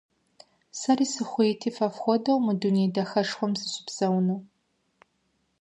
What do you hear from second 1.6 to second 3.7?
фэ фхуэдэу мы дуней дахэшхуэм